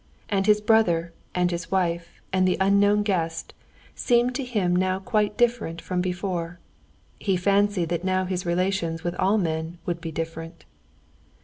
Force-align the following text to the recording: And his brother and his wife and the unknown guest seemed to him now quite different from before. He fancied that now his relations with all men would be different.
And 0.29 0.47
his 0.47 0.61
brother 0.61 1.13
and 1.35 1.51
his 1.51 1.69
wife 1.69 2.19
and 2.33 2.47
the 2.47 2.57
unknown 2.59 3.03
guest 3.03 3.53
seemed 3.93 4.33
to 4.33 4.43
him 4.43 4.75
now 4.75 4.97
quite 4.97 5.37
different 5.37 5.79
from 5.79 6.01
before. 6.01 6.57
He 7.19 7.37
fancied 7.37 7.89
that 7.89 8.03
now 8.03 8.25
his 8.25 8.43
relations 8.43 9.03
with 9.03 9.13
all 9.19 9.37
men 9.37 9.77
would 9.85 10.01
be 10.01 10.11
different. 10.11 10.65